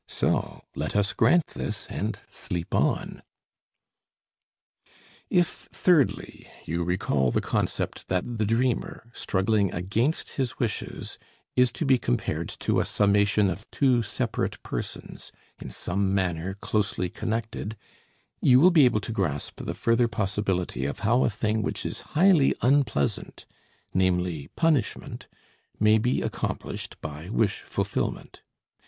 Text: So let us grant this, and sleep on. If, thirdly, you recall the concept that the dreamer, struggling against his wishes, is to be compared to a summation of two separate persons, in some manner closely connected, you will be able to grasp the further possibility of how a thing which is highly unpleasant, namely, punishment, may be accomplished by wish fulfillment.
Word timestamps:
So 0.07 0.63
let 0.75 0.95
us 0.95 1.13
grant 1.13 1.45
this, 1.53 1.85
and 1.85 2.17
sleep 2.31 2.73
on. 2.73 3.21
If, 5.29 5.67
thirdly, 5.71 6.47
you 6.65 6.81
recall 6.83 7.29
the 7.29 7.39
concept 7.39 8.07
that 8.07 8.39
the 8.39 8.45
dreamer, 8.47 9.11
struggling 9.13 9.71
against 9.71 10.29
his 10.37 10.57
wishes, 10.57 11.19
is 11.55 11.71
to 11.73 11.85
be 11.85 11.99
compared 11.99 12.49
to 12.61 12.79
a 12.79 12.85
summation 12.87 13.47
of 13.51 13.69
two 13.69 14.01
separate 14.01 14.63
persons, 14.63 15.31
in 15.59 15.69
some 15.69 16.15
manner 16.15 16.55
closely 16.55 17.07
connected, 17.07 17.77
you 18.41 18.59
will 18.59 18.71
be 18.71 18.85
able 18.85 19.01
to 19.01 19.11
grasp 19.11 19.61
the 19.63 19.75
further 19.75 20.07
possibility 20.07 20.83
of 20.87 21.01
how 21.01 21.25
a 21.25 21.29
thing 21.29 21.61
which 21.61 21.85
is 21.85 22.01
highly 22.17 22.55
unpleasant, 22.63 23.45
namely, 23.93 24.47
punishment, 24.55 25.27
may 25.79 25.99
be 25.99 26.23
accomplished 26.23 26.99
by 27.01 27.29
wish 27.29 27.59
fulfillment. 27.61 28.41